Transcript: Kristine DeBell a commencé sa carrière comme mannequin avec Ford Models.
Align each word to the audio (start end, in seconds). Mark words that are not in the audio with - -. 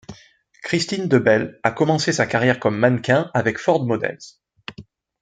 Kristine 0.63 1.07
DeBell 1.09 1.59
a 1.61 1.69
commencé 1.69 2.11
sa 2.11 2.25
carrière 2.25 2.59
comme 2.59 2.75
mannequin 2.75 3.29
avec 3.35 3.59
Ford 3.59 3.85
Models. 3.85 4.39